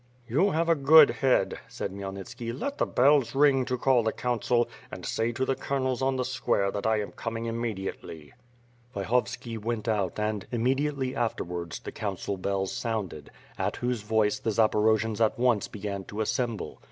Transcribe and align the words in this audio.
"You 0.27 0.49
have 0.49 0.67
a 0.67 0.73
good 0.73 1.11
head," 1.11 1.59
said 1.67 1.91
Khmyelnitski, 1.91 2.59
'let 2.59 2.79
the 2.79 2.87
bells 2.87 3.35
ring 3.35 3.65
to 3.65 3.77
call 3.77 4.01
the 4.01 4.11
council; 4.11 4.67
and 4.91 5.05
say 5.05 5.31
to 5.33 5.45
the 5.45 5.53
colonels 5.53 6.01
on 6.01 6.15
the 6.15 6.25
square 6.25 6.71
that 6.71 6.87
I 6.87 6.99
am 7.01 7.11
coming 7.11 7.45
immediately.*^ 7.45 8.15
WITH 8.25 8.33
FIRE 8.33 9.03
AND 9.03 9.27
SWORD. 9.27 9.27
325 9.37 9.61
Vyhovski 9.61 9.63
went 9.63 9.87
out 9.87 10.19
and, 10.19 10.47
immediately 10.51 11.15
afterwards, 11.15 11.79
the 11.81 11.91
coun 11.91 12.17
cil 12.17 12.37
bells 12.37 12.71
sounded, 12.73 13.29
at 13.59 13.75
whose 13.75 14.01
voice 14.01 14.39
the 14.39 14.49
Zaporojians 14.49 15.23
at 15.23 15.37
once 15.37 15.67
began 15.67 16.03
to 16.05 16.21
assemble. 16.21 16.79